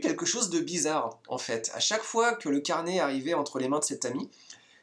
quelque 0.00 0.26
chose 0.26 0.50
de 0.50 0.60
bizarre 0.60 1.18
en 1.28 1.38
fait. 1.38 1.70
À 1.74 1.80
chaque 1.80 2.02
fois 2.02 2.34
que 2.34 2.50
le 2.50 2.60
carnet 2.60 3.00
arrivait 3.00 3.34
entre 3.34 3.58
les 3.58 3.68
mains 3.68 3.78
de 3.78 3.84
cet 3.84 4.04
ami, 4.04 4.28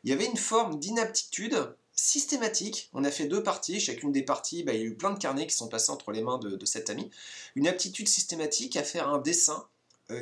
il 0.03 0.09
y 0.09 0.13
avait 0.13 0.25
une 0.25 0.37
forme 0.37 0.79
d'inaptitude 0.79 1.75
systématique. 1.93 2.89
On 2.93 3.03
a 3.03 3.11
fait 3.11 3.25
deux 3.25 3.43
parties. 3.43 3.79
Chacune 3.79 4.11
des 4.11 4.23
parties, 4.23 4.63
bah, 4.63 4.73
il 4.73 4.79
y 4.79 4.83
a 4.83 4.85
eu 4.85 4.95
plein 4.95 5.11
de 5.11 5.19
carnets 5.19 5.47
qui 5.47 5.55
sont 5.55 5.69
passés 5.69 5.91
entre 5.91 6.11
les 6.11 6.21
mains 6.21 6.39
de, 6.39 6.65
cet 6.65 6.89
ami. 6.89 7.09
Une 7.55 7.67
aptitude 7.67 8.07
systématique 8.07 8.75
à 8.75 8.83
faire 8.83 9.07
un 9.07 9.19
dessin 9.19 9.65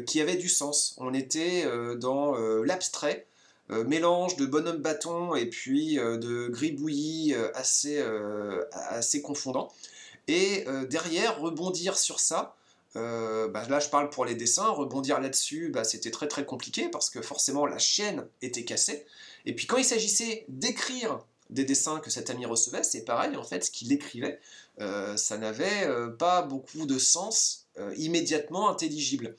qui 0.05 0.21
avait 0.21 0.35
du 0.35 0.50
sens. 0.50 0.95
On 0.97 1.13
était 1.13 1.65
dans 1.97 2.35
l'abstrait, 2.61 3.25
mélange 3.69 4.35
de 4.35 4.45
bonhomme 4.45 4.81
bâton 4.81 5.33
et 5.33 5.47
puis 5.47 5.95
de 5.95 6.47
gribouillis 6.50 7.33
assez, 7.55 8.03
assez 8.71 9.21
confondant. 9.21 9.71
Et 10.27 10.65
derrière, 10.89 11.39
rebondir 11.39 11.97
sur 11.97 12.19
ça, 12.19 12.55
bah, 12.95 13.63
là 13.69 13.79
je 13.79 13.89
parle 13.89 14.10
pour 14.10 14.25
les 14.25 14.36
dessins, 14.36 14.69
rebondir 14.69 15.19
là-dessus, 15.19 15.69
bah, 15.69 15.83
c'était 15.83 16.12
très 16.12 16.27
très 16.27 16.45
compliqué 16.45 16.89
parce 16.89 17.10
que 17.10 17.21
forcément 17.21 17.65
la 17.65 17.77
chaîne 17.77 18.27
était 18.41 18.65
cassée. 18.65 19.05
Et 19.45 19.55
puis 19.55 19.67
quand 19.67 19.77
il 19.77 19.86
s'agissait 19.86 20.45
d'écrire 20.50 21.19
des 21.51 21.65
dessins 21.65 22.00
que 22.00 22.10
cet 22.10 22.29
ami 22.29 22.45
recevait, 22.45 22.83
c'est 22.83 23.03
pareil, 23.03 23.36
en 23.36 23.43
fait, 23.43 23.65
ce 23.65 23.71
qu'il 23.71 23.91
écrivait, 23.91 24.39
euh, 24.79 25.15
ça 25.17 25.38
n'avait 25.38 25.86
euh, 25.86 26.10
pas 26.10 26.41
beaucoup 26.41 26.86
de 26.86 26.98
sens 26.98 27.67
euh, 27.77 27.93
immédiatement 27.98 28.69
intelligible. 28.69 29.36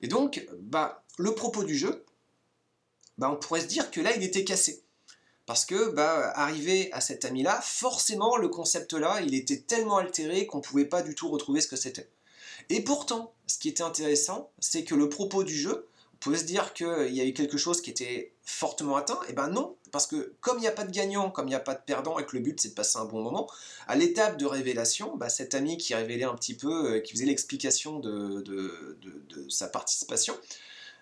Et 0.00 0.08
donc, 0.08 0.46
bah, 0.60 1.02
le 1.18 1.34
propos 1.34 1.64
du 1.64 1.76
jeu, 1.76 2.04
on 3.20 3.36
pourrait 3.36 3.60
se 3.60 3.66
dire 3.66 3.90
que 3.90 4.00
là, 4.00 4.16
il 4.16 4.22
était 4.22 4.44
cassé. 4.44 4.82
Parce 5.44 5.64
que, 5.64 5.96
arrivé 5.98 6.90
à 6.92 7.00
cet 7.00 7.24
ami-là, 7.24 7.60
forcément, 7.60 8.36
le 8.36 8.48
concept-là, 8.48 9.20
il 9.20 9.34
était 9.34 9.58
tellement 9.58 9.96
altéré 9.98 10.46
qu'on 10.46 10.58
ne 10.58 10.62
pouvait 10.62 10.84
pas 10.84 11.02
du 11.02 11.16
tout 11.16 11.28
retrouver 11.28 11.60
ce 11.60 11.66
que 11.66 11.76
c'était. 11.76 12.08
Et 12.70 12.80
pourtant, 12.82 13.34
ce 13.46 13.58
qui 13.58 13.68
était 13.68 13.82
intéressant, 13.82 14.50
c'est 14.58 14.84
que 14.84 14.94
le 14.94 15.08
propos 15.08 15.44
du 15.44 15.56
jeu, 15.56 15.90
pouvait 16.20 16.38
se 16.38 16.44
dire 16.44 16.74
qu'il 16.74 17.14
y 17.14 17.20
a 17.20 17.24
eu 17.24 17.32
quelque 17.32 17.56
chose 17.56 17.80
qui 17.80 17.90
était 17.90 18.32
fortement 18.44 18.96
atteint, 18.96 19.18
et 19.24 19.30
eh 19.30 19.32
ben 19.32 19.48
non, 19.48 19.76
parce 19.90 20.06
que 20.06 20.34
comme 20.40 20.58
il 20.58 20.60
n'y 20.60 20.66
a 20.66 20.72
pas 20.72 20.84
de 20.84 20.92
gagnant, 20.92 21.30
comme 21.30 21.46
il 21.46 21.50
n'y 21.50 21.56
a 21.56 21.60
pas 21.60 21.74
de 21.74 21.80
perdant, 21.80 22.18
et 22.18 22.26
que 22.26 22.36
le 22.36 22.42
but 22.42 22.60
c'est 22.60 22.68
de 22.68 22.74
passer 22.74 22.98
un 22.98 23.06
bon 23.06 23.22
moment, 23.22 23.48
à 23.88 23.96
l'étape 23.96 24.36
de 24.36 24.44
révélation, 24.44 25.16
bah, 25.16 25.30
cet 25.30 25.54
ami 25.54 25.78
qui 25.78 25.94
révélait 25.94 26.24
un 26.24 26.34
petit 26.34 26.54
peu, 26.54 26.96
euh, 26.96 27.00
qui 27.00 27.12
faisait 27.12 27.24
l'explication 27.24 27.98
de, 27.98 28.44
sa 29.48 29.68
participation, 29.68 30.36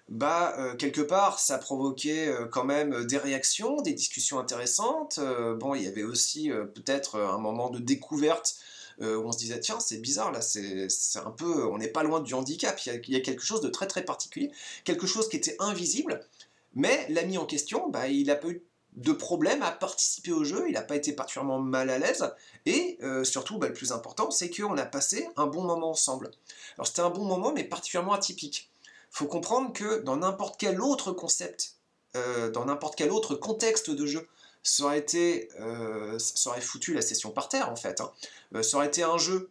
bah, 0.08 0.54
euh, 0.58 0.74
quelque 0.76 1.00
part, 1.00 1.38
ça 1.38 1.58
provoquait 1.58 2.28
euh, 2.28 2.46
quand 2.46 2.64
même 2.64 3.04
des 3.04 3.18
réactions, 3.18 3.82
des 3.82 3.92
discussions 3.92 4.38
intéressantes. 4.38 5.18
bon, 5.58 5.74
il 5.74 5.82
y 5.82 5.88
avait 5.88 6.04
aussi 6.04 6.50
peut-être 6.74 7.18
un 7.18 7.38
moment 7.38 7.70
de 7.70 7.78
découverte 7.78 8.56
où 9.00 9.04
on 9.04 9.32
se 9.32 9.38
disait 9.38 9.60
tiens 9.60 9.80
c'est 9.80 9.98
bizarre 9.98 10.32
là, 10.32 10.40
c'est 10.40 10.88
un 11.16 11.30
peu, 11.30 11.66
on 11.66 11.78
n'est 11.78 11.88
pas 11.88 12.02
loin 12.02 12.20
du 12.20 12.34
handicap, 12.34 12.80
il 12.86 13.08
y, 13.08 13.16
a, 13.16 13.20
quelque 13.20 13.42
chose 13.42 13.60
de 13.60 13.68
très 13.68 13.86
très 13.86 14.04
particulier, 14.04 14.50
quelque 14.84 15.06
chose 15.06 15.28
qui 15.28 15.36
était 15.36 15.56
invisible, 15.58 16.20
mais 16.74 17.06
l'ami 17.08 17.38
en 17.38 17.46
question, 17.46 17.88
bah, 17.88 18.08
il 18.08 18.30
a 18.30 18.36
pas 18.36 18.48
eu 18.48 18.62
de 18.96 19.12
problème 19.12 19.62
à 19.62 19.70
participer 19.70 20.32
au 20.32 20.44
jeu, 20.44 20.64
il 20.66 20.72
n'a 20.72 20.82
pas 20.82 20.96
été 20.96 21.12
particulièrement 21.12 21.60
mal 21.60 21.90
à 21.90 21.98
l'aise, 21.98 22.32
et 22.66 22.98
euh, 23.02 23.22
surtout 23.22 23.58
bah, 23.58 23.68
le 23.68 23.72
plus 23.72 23.92
important 23.92 24.30
c'est 24.30 24.50
qu'on 24.50 24.76
a 24.76 24.86
passé 24.86 25.28
un 25.36 25.46
bon 25.46 25.62
moment 25.62 25.90
ensemble. 25.90 26.30
Alors 26.76 26.86
c'était 26.86 27.02
un 27.02 27.10
bon 27.10 27.24
moment 27.24 27.52
mais 27.52 27.64
particulièrement 27.64 28.12
atypique. 28.12 28.70
Faut 29.10 29.26
comprendre 29.26 29.72
que 29.72 30.02
dans 30.02 30.16
n'importe 30.16 30.56
quel 30.58 30.80
autre 30.80 31.12
concept, 31.12 31.76
euh, 32.16 32.50
dans 32.50 32.64
n'importe 32.64 32.96
quel 32.96 33.10
autre 33.10 33.34
contexte 33.34 33.90
de 33.90 34.06
jeu, 34.06 34.28
ça 34.62 34.84
aurait, 34.84 34.98
été, 34.98 35.48
euh, 35.60 36.18
foutu 36.60 36.94
la 36.94 37.02
session 37.02 37.30
par 37.30 37.48
terre 37.48 37.70
en 37.70 37.76
fait. 37.76 38.00
Hein. 38.00 38.12
Euh, 38.54 38.62
ça 38.62 38.76
aurait 38.76 38.88
été 38.88 39.02
un 39.02 39.18
jeu 39.18 39.50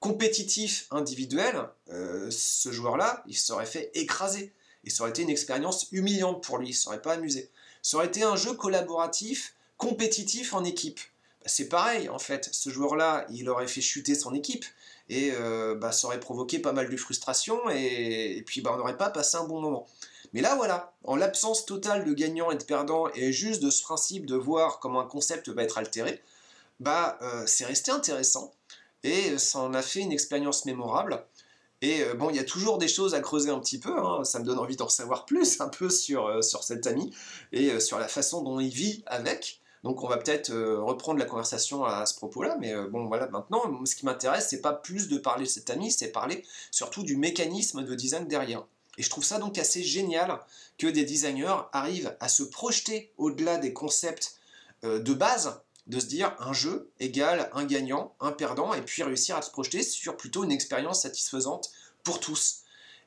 compétitif 0.00 0.86
individuel, 0.90 1.60
euh, 1.90 2.30
ce 2.30 2.70
joueur-là, 2.70 3.22
il 3.26 3.36
serait 3.36 3.66
fait 3.66 3.90
écraser. 3.94 4.52
Et 4.84 4.90
ça 4.90 5.02
aurait 5.02 5.10
été 5.10 5.22
une 5.22 5.30
expérience 5.30 5.88
humiliante 5.90 6.42
pour 6.42 6.58
lui, 6.58 6.68
il 6.68 6.72
ne 6.72 6.76
serait 6.76 7.02
pas 7.02 7.14
amusé. 7.14 7.50
Ça 7.82 7.96
aurait 7.96 8.06
été 8.06 8.22
un 8.22 8.36
jeu 8.36 8.54
collaboratif, 8.54 9.54
compétitif 9.76 10.54
en 10.54 10.64
équipe. 10.64 11.00
Bah, 11.40 11.48
c'est 11.48 11.68
pareil, 11.68 12.08
en 12.08 12.18
fait, 12.18 12.48
ce 12.52 12.70
joueur-là, 12.70 13.26
il 13.30 13.48
aurait 13.48 13.66
fait 13.66 13.80
chuter 13.80 14.14
son 14.14 14.34
équipe, 14.34 14.64
et 15.08 15.32
bah, 15.76 15.90
ça 15.90 16.06
aurait 16.06 16.20
provoqué 16.20 16.60
pas 16.60 16.72
mal 16.72 16.88
de 16.88 16.96
frustration, 16.96 17.68
et, 17.70 18.42
puis 18.46 18.60
bah, 18.60 18.70
on 18.74 18.76
n'aurait 18.76 18.96
pas 18.96 19.10
passé 19.10 19.36
un 19.36 19.44
bon 19.44 19.60
moment. 19.60 19.86
Mais 20.32 20.40
là, 20.40 20.56
voilà, 20.56 20.94
en 21.04 21.16
l'absence 21.16 21.64
totale 21.64 22.04
de 22.04 22.12
gagnants 22.12 22.50
et 22.50 22.56
de 22.56 22.64
perdants, 22.64 23.08
et 23.14 23.32
juste 23.32 23.62
de 23.62 23.70
ce 23.70 23.82
principe 23.82 24.26
de 24.26 24.36
voir 24.36 24.78
comment 24.78 25.00
un 25.00 25.06
concept 25.06 25.48
va 25.48 25.62
être 25.62 25.78
altéré, 25.78 26.22
bah, 26.80 27.18
euh, 27.22 27.44
c'est 27.46 27.64
resté 27.64 27.90
intéressant, 27.90 28.52
et 29.02 29.38
ça 29.38 29.60
en 29.60 29.74
a 29.74 29.82
fait 29.82 30.00
une 30.00 30.12
expérience 30.12 30.64
mémorable. 30.64 31.24
Et 31.80 32.02
euh, 32.02 32.14
bon, 32.14 32.30
il 32.30 32.36
y 32.36 32.40
a 32.40 32.44
toujours 32.44 32.78
des 32.78 32.88
choses 32.88 33.14
à 33.14 33.20
creuser 33.20 33.50
un 33.50 33.58
petit 33.60 33.78
peu, 33.78 33.96
hein. 33.98 34.24
ça 34.24 34.38
me 34.40 34.44
donne 34.44 34.58
envie 34.58 34.76
d'en 34.76 34.88
savoir 34.88 35.26
plus 35.26 35.60
un 35.60 35.68
peu 35.68 35.90
sur, 35.90 36.26
euh, 36.26 36.42
cet 36.42 36.86
ami, 36.86 37.14
et 37.52 37.80
sur 37.80 37.98
la 37.98 38.08
façon 38.08 38.42
dont 38.42 38.60
il 38.60 38.70
vit 38.70 39.02
avec. 39.06 39.60
Donc 39.84 40.02
on 40.02 40.08
va 40.08 40.16
peut-être 40.16 40.52
reprendre 40.52 41.20
la 41.20 41.24
conversation 41.24 41.84
à, 41.84 42.04
ce 42.04 42.16
propos-là, 42.16 42.56
mais 42.60 42.74
bon 42.88 43.06
voilà, 43.06 43.28
maintenant, 43.28 43.62
ce 43.84 43.94
qui 43.94 44.06
m'intéresse, 44.06 44.48
c'est 44.50 44.60
pas 44.60 44.72
plus 44.72 45.08
de 45.08 45.18
parler 45.18 45.44
de 45.44 45.48
cet 45.48 45.70
ami, 45.70 45.92
c'est 45.92 46.08
parler 46.08 46.44
surtout 46.72 47.04
du 47.04 47.16
mécanisme 47.16 47.84
de 47.84 47.94
design 47.94 48.26
derrière. 48.26 48.66
Et 48.98 49.02
je 49.02 49.10
trouve 49.10 49.24
ça 49.24 49.38
donc 49.38 49.56
assez 49.56 49.82
génial 49.82 50.40
que 50.76 50.88
des 50.88 51.04
designers 51.04 51.62
arrivent 51.72 52.14
à 52.20 52.28
se 52.28 52.42
projeter 52.42 53.12
au-delà 53.16 53.56
des 53.56 53.72
concepts 53.72 54.34
euh, 54.84 54.98
de 54.98 55.14
base, 55.14 55.60
de 55.86 56.00
se 56.00 56.06
dire 56.06 56.36
un 56.40 56.52
jeu 56.52 56.90
égale 57.00 57.48
un 57.54 57.64
gagnant, 57.64 58.14
un 58.20 58.32
perdant, 58.32 58.74
et 58.74 58.82
puis 58.82 59.02
réussir 59.02 59.36
à 59.36 59.42
se 59.42 59.50
projeter 59.50 59.82
sur 59.82 60.16
plutôt 60.16 60.44
une 60.44 60.52
expérience 60.52 61.02
satisfaisante 61.02 61.70
pour 62.02 62.20
tous. 62.20 62.62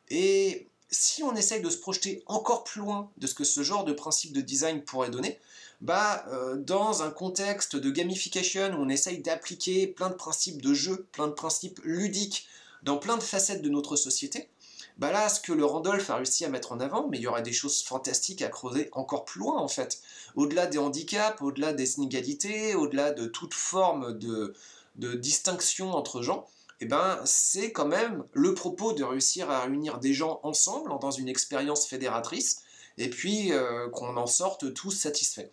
Et 0.10 0.68
si 0.90 1.24
on 1.24 1.36
essaye 1.36 1.62
de 1.62 1.70
se 1.70 1.78
projeter 1.78 2.24
encore 2.26 2.64
plus 2.64 2.82
loin 2.82 3.12
de 3.18 3.28
ce 3.28 3.34
que 3.34 3.44
ce 3.44 3.62
genre 3.62 3.84
de 3.84 3.94
principe 3.94 4.34
de 4.34 4.42
design 4.42 4.82
pourrait 4.84 5.10
donner, 5.10 5.40
bah, 5.82 6.26
euh, 6.30 6.58
dans 6.58 7.04
un 7.04 7.12
contexte 7.12 7.76
de 7.76 7.90
gamification 7.92 8.74
où 8.74 8.84
on 8.84 8.90
essaye 8.90 9.20
d'appliquer 9.20 9.88
plein 9.88 10.10
de 10.10 10.16
principes 10.16 10.62
de 10.62 10.74
jeu, 10.74 11.08
plein 11.12 11.28
de 11.28 11.34
principes 11.34 11.80
ludiques 11.84 12.48
dans 12.84 12.98
plein 12.98 13.18
de 13.18 13.24
facettes 13.24 13.62
de 13.62 13.70
notre 13.70 13.96
société, 13.96 14.50
bah 15.02 15.12
là, 15.12 15.30
ce 15.30 15.40
que 15.40 15.52
le 15.52 15.66
Randolph 15.66 16.12
a 16.12 16.18
réussi 16.18 16.46
à 16.46 16.50
mettre 16.50 16.74
en 16.74 16.80
avant, 16.80 17.08
mais 17.08 17.18
il 17.18 17.24
y 17.24 17.28
aura 17.28 17.42
des 17.42 17.54
choses 17.54 17.82
fantastiques 17.82 18.44
à 18.44 18.50
creuser 18.50 18.88
encore 18.92 19.26
plus 19.26 19.40
loin 19.40 19.58
en 19.58 19.68
fait. 19.68 20.00
Au-delà 20.36 20.68
des 20.68 20.78
handicaps, 20.78 21.42
au-delà 21.42 21.74
des 21.74 21.96
inégalités, 21.96 22.76
au-delà 22.76 23.10
de 23.10 23.26
toute 23.26 23.56
forme 23.56 24.16
de, 24.20 24.54
distinction 25.16 25.92
entre 25.96 26.22
gens, 26.22 26.48
eh 26.82 26.86
ben, 26.86 27.20
c'est 27.26 27.72
quand 27.72 27.88
même 27.88 28.26
le 28.34 28.54
propos 28.54 28.94
de 28.94 29.04
réussir 29.04 29.50
à 29.50 29.62
réunir 29.62 29.98
des 29.98 30.14
gens 30.14 30.40
ensemble 30.44 30.92
dans 31.02 31.10
une 31.10 31.28
expérience 31.30 31.88
fédératrice, 31.88 32.62
et 33.00 33.10
puis 33.10 33.54
euh, 33.54 33.90
qu'on 33.90 34.16
en 34.18 34.28
sorte 34.28 34.72
tous 34.76 34.92
satisfaits. 34.92 35.50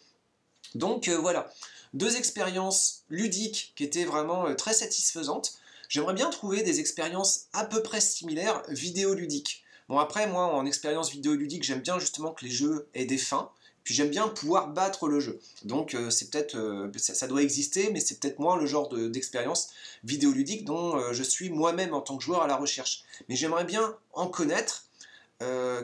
Donc 0.75 1.09
euh, 1.09 1.17
voilà, 1.17 1.51
deux 1.95 2.19
expériences 2.19 3.05
ludiques 3.09 3.73
qui 3.77 3.85
étaient 3.85 4.05
vraiment 4.05 4.47
euh, 4.47 4.55
très 4.55 4.75
satisfaisantes. 4.75 5.59
J'aimerais 5.89 6.15
bien 6.15 6.29
trouver 6.29 6.63
des 6.63 6.81
expériences 6.81 7.47
à 7.53 7.65
peu 7.65 7.83
près 7.83 8.01
similaires 8.01 8.63
vidéoludiques. 8.69 9.65
Bon 9.89 9.99
après 9.99 10.27
moi 10.27 10.45
en 10.45 10.67
expérience 10.67 11.11
vidéoludique 11.11 11.63
j'aime 11.63 11.81
bien 11.81 11.99
justement 11.99 12.33
que 12.33 12.45
les 12.45 12.51
jeux 12.51 12.89
aient 12.93 13.07
des 13.07 13.17
fins, 13.17 13.51
puis 13.85 13.95
j'aime 13.95 14.11
bien 14.11 14.29
pouvoir 14.29 14.69
battre 14.69 15.09
le 15.09 15.19
jeu. 15.19 15.41
Donc 15.65 15.95
euh, 15.95 16.11
c'est 16.11 16.31
peut-être 16.31 16.57
euh, 16.57 16.93
ça, 16.99 17.27
doit 17.27 17.43
exister, 17.43 17.89
mais 17.91 18.01
c'est 18.01 18.21
peut-être 18.21 18.39
moins 18.39 18.59
le 18.59 18.67
genre 18.67 18.91
d'expérience 18.91 19.71
vidéoludique 20.05 20.67
dont 20.67 20.99
euh, 20.99 21.15
je 21.15 21.23
suis 21.23 21.49
moi-même 21.49 21.95
en 21.95 22.03
tant 22.03 22.19
que 22.19 22.23
joueur 22.23 22.43
à 22.43 22.47
la 22.47 22.57
recherche. 22.57 23.05
Mais 23.31 23.35
j'aimerais 23.35 23.65
bien 23.65 23.97
en 24.13 24.27
connaître 24.27 24.88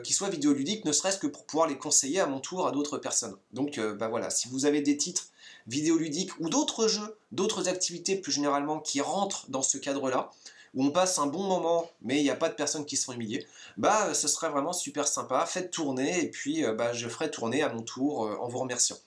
qui 0.03 0.13
soient 0.13 0.29
vidéoludiques, 0.29 0.83
ne 0.83 0.91
serait-ce 0.91 1.17
que 1.17 1.27
pour 1.27 1.45
pouvoir 1.45 1.67
les 1.67 1.77
conseiller 1.77 2.19
à 2.19 2.25
mon 2.25 2.39
tour 2.39 2.67
à 2.67 2.71
d'autres 2.71 2.97
personnes. 2.97 3.37
Donc 3.53 3.79
bah 3.79 4.09
voilà, 4.09 4.29
si 4.29 4.49
vous 4.49 4.65
avez 4.65 4.81
des 4.81 4.97
titres 4.97 5.29
vidéoludiques 5.67 6.37
ou 6.39 6.49
d'autres 6.49 6.87
jeux, 6.87 7.17
d'autres 7.31 7.69
activités 7.69 8.15
plus 8.15 8.31
généralement 8.31 8.79
qui 8.79 9.01
rentrent 9.01 9.49
dans 9.49 9.61
ce 9.61 9.77
cadre-là, 9.77 10.29
où 10.75 10.83
on 10.83 10.91
passe 10.91 11.17
un 11.19 11.25
bon 11.25 11.43
moment, 11.43 11.89
mais 12.01 12.19
il 12.19 12.23
n'y 12.23 12.29
a 12.29 12.35
pas 12.35 12.49
de 12.49 12.53
personnes 12.53 12.85
qui 12.85 12.97
sont 12.97 13.13
humiliées, 13.13 13.47
bah 13.77 14.13
ce 14.13 14.27
serait 14.27 14.49
vraiment 14.49 14.73
super 14.73 15.07
sympa. 15.07 15.45
Faites 15.45 15.71
tourner 15.71 16.21
et 16.21 16.29
puis 16.29 16.63
euh, 16.63 16.73
bah, 16.73 16.93
je 16.93 17.07
ferai 17.07 17.31
tourner 17.31 17.63
à 17.63 17.69
mon 17.69 17.81
tour 17.81 18.25
euh, 18.25 18.37
en 18.39 18.47
vous 18.47 18.59
remerciant. 18.59 18.97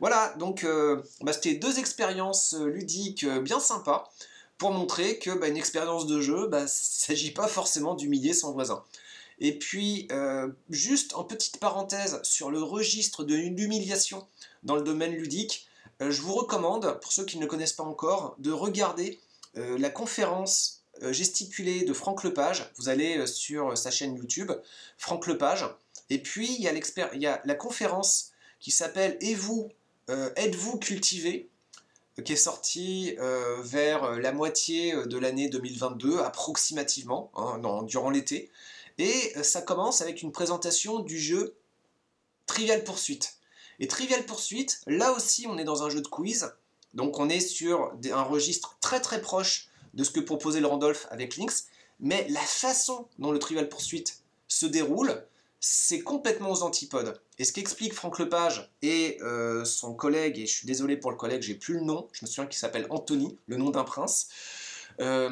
Voilà, 0.00 0.34
donc 0.38 0.64
euh, 0.64 1.02
bah, 1.22 1.32
c'était 1.32 1.54
deux 1.54 1.78
expériences 1.78 2.54
ludiques 2.54 3.26
bien 3.26 3.60
sympas 3.60 4.12
pour 4.58 4.70
montrer 4.70 5.18
que 5.18 5.30
bah, 5.30 5.48
une 5.48 5.56
expérience 5.56 6.06
de 6.06 6.20
jeu, 6.20 6.46
bah, 6.48 6.60
il 6.60 6.62
ne 6.64 6.68
s'agit 6.68 7.32
pas 7.32 7.48
forcément 7.48 7.94
d'humilier 7.94 8.34
son 8.34 8.52
voisin. 8.52 8.82
Et 9.40 9.58
puis, 9.58 10.08
juste 10.70 11.14
en 11.14 11.24
petite 11.24 11.58
parenthèse 11.58 12.20
sur 12.22 12.50
le 12.50 12.62
registre 12.62 13.24
de 13.24 13.34
l'humiliation 13.34 14.26
dans 14.62 14.76
le 14.76 14.82
domaine 14.82 15.12
ludique, 15.12 15.68
euh, 16.00 16.10
je 16.10 16.20
vous 16.20 16.34
recommande, 16.34 16.98
pour 17.00 17.12
ceux 17.12 17.24
qui 17.24 17.36
ne 17.36 17.42
le 17.42 17.48
connaissent 17.48 17.72
pas 17.72 17.84
encore, 17.84 18.34
de 18.38 18.50
regarder 18.50 19.20
euh, 19.56 19.78
la 19.78 19.90
conférence 19.90 20.82
euh, 21.02 21.12
gesticulée 21.12 21.84
de 21.84 21.92
Franck 21.92 22.24
Lepage. 22.24 22.70
Vous 22.76 22.88
allez 22.88 23.26
sur 23.26 23.76
sa 23.76 23.90
chaîne 23.90 24.16
YouTube, 24.16 24.52
Franck 24.98 25.26
Lepage. 25.26 25.66
Et 26.10 26.18
puis, 26.18 26.54
il 26.54 26.62
y 26.62 26.68
a, 26.68 27.14
y 27.14 27.26
a 27.26 27.40
la 27.44 27.54
conférence 27.54 28.32
qui 28.60 28.70
s'appelle 28.70 29.16
Et 29.20 29.34
vous, 29.34 29.70
êtes-vous 30.08 30.78
cultivé 30.78 31.48
qui 32.24 32.34
est 32.34 32.36
sortie 32.36 33.16
vers 33.62 34.12
la 34.20 34.32
moitié 34.32 34.94
de 35.06 35.18
l'année 35.18 35.48
2022, 35.48 36.20
approximativement, 36.20 37.30
hein, 37.34 37.82
durant 37.84 38.10
l'été. 38.10 38.50
Et 38.98 39.34
ça 39.42 39.62
commence 39.62 40.00
avec 40.00 40.22
une 40.22 40.32
présentation 40.32 41.00
du 41.00 41.18
jeu 41.18 41.56
Trivial 42.46 42.84
Poursuite. 42.84 43.38
Et 43.80 43.88
Trivial 43.88 44.24
Poursuite, 44.24 44.80
là 44.86 45.12
aussi 45.12 45.46
on 45.48 45.58
est 45.58 45.64
dans 45.64 45.82
un 45.82 45.90
jeu 45.90 46.00
de 46.00 46.08
quiz, 46.08 46.52
donc 46.94 47.18
on 47.18 47.28
est 47.28 47.40
sur 47.40 47.92
un 48.12 48.22
registre 48.22 48.78
très 48.80 49.00
très 49.00 49.20
proche 49.20 49.68
de 49.94 50.04
ce 50.04 50.10
que 50.10 50.20
proposait 50.20 50.60
Randolph 50.60 51.06
avec 51.10 51.36
Lynx, 51.36 51.66
mais 52.00 52.26
la 52.28 52.40
façon 52.40 53.08
dont 53.18 53.32
le 53.32 53.38
Trivial 53.38 53.68
Poursuite 53.68 54.20
se 54.48 54.66
déroule, 54.66 55.24
c'est 55.60 56.00
complètement 56.00 56.50
aux 56.50 56.62
antipodes. 56.62 57.20
Et 57.38 57.44
ce 57.44 57.52
qu'explique 57.52 57.94
Franck 57.94 58.18
Lepage 58.18 58.70
et 58.82 59.18
euh, 59.22 59.64
son 59.64 59.94
collègue, 59.94 60.38
et 60.38 60.46
je 60.46 60.52
suis 60.52 60.66
désolé 60.66 60.96
pour 60.96 61.10
le 61.10 61.16
collègue, 61.16 61.42
j'ai 61.42 61.54
plus 61.54 61.74
le 61.74 61.80
nom, 61.80 62.08
je 62.12 62.24
me 62.24 62.26
souviens 62.28 62.46
qu'il 62.46 62.58
s'appelle 62.58 62.86
Anthony, 62.90 63.38
le 63.46 63.56
nom 63.56 63.70
d'un 63.70 63.84
prince. 63.84 64.28
Euh, 65.00 65.30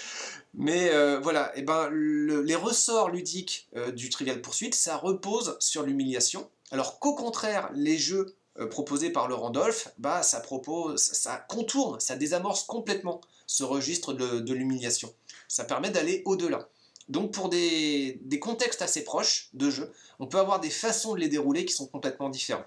mais 0.54 0.90
euh, 0.90 1.20
voilà, 1.20 1.56
et 1.56 1.62
ben, 1.62 1.90
les 1.90 2.54
ressorts 2.54 3.10
ludiques 3.10 3.68
du 3.94 4.08
Trivial 4.08 4.40
Poursuite, 4.40 4.74
ça 4.74 4.96
repose 4.96 5.56
sur 5.60 5.82
l'humiliation, 5.82 6.48
alors 6.70 6.98
qu'au 6.98 7.14
contraire, 7.14 7.70
les 7.74 7.98
jeux 7.98 8.34
proposés 8.70 9.10
par 9.10 9.28
le 9.28 9.34
Randolph, 9.34 9.88
bah, 9.98 10.22
ça, 10.22 10.40
propose, 10.40 11.00
ça 11.00 11.36
contourne, 11.48 12.00
ça 12.00 12.16
désamorce 12.16 12.64
complètement 12.64 13.20
ce 13.46 13.62
registre 13.62 14.12
de 14.12 14.52
l'humiliation. 14.52 15.12
Ça 15.46 15.64
permet 15.64 15.90
d'aller 15.90 16.22
au-delà. 16.24 16.68
Donc 17.08 17.32
pour 17.32 17.48
des, 17.48 18.20
contextes 18.40 18.82
assez 18.82 19.02
proches 19.02 19.48
de 19.54 19.70
jeu, 19.70 19.92
on 20.18 20.26
peut 20.26 20.38
avoir 20.38 20.60
des 20.60 20.70
façons 20.70 21.14
de 21.14 21.20
les 21.20 21.28
dérouler 21.28 21.64
qui 21.64 21.72
sont 21.72 21.86
complètement 21.86 22.28
différentes. 22.28 22.66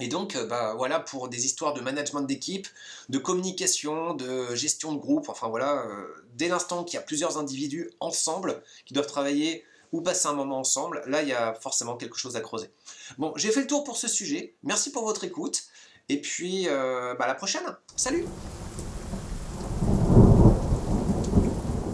Et 0.00 0.08
donc, 0.08 0.36
euh, 0.36 0.46
bah, 0.46 0.74
voilà, 0.76 1.00
pour 1.00 1.28
des 1.28 1.44
histoires 1.44 1.74
de 1.74 1.80
management 1.80 2.22
d'équipe, 2.22 2.68
de 3.08 3.18
communication, 3.18 4.14
de 4.14 4.54
gestion 4.54 4.92
de 4.92 4.98
groupe, 4.98 5.28
enfin 5.28 5.48
voilà, 5.48 5.84
euh, 5.86 6.06
dès 6.34 6.48
l'instant 6.48 6.84
qu'il 6.84 6.94
y 6.94 6.98
a 6.98 7.02
plusieurs 7.02 7.36
individus 7.36 7.90
ensemble 8.00 8.62
qui 8.86 8.94
doivent 8.94 9.08
travailler 9.08 9.64
ou 9.92 10.00
passer 10.00 10.28
un 10.28 10.34
moment 10.34 10.58
ensemble, 10.58 11.02
là, 11.06 11.22
il 11.22 11.28
y 11.28 11.32
a 11.32 11.54
forcément 11.54 11.96
quelque 11.96 12.16
chose 12.16 12.36
à 12.36 12.40
creuser. 12.40 12.70
Bon, 13.16 13.32
j'ai 13.36 13.50
fait 13.50 13.60
le 13.60 13.66
tour 13.66 13.84
pour 13.84 13.96
ce 13.96 14.06
sujet. 14.06 14.54
Merci 14.62 14.92
pour 14.92 15.04
votre 15.04 15.24
écoute. 15.24 15.64
Et 16.08 16.20
puis, 16.20 16.68
euh, 16.68 17.14
bah, 17.14 17.24
à 17.24 17.28
la 17.28 17.34
prochaine. 17.34 17.64
Salut 17.96 18.24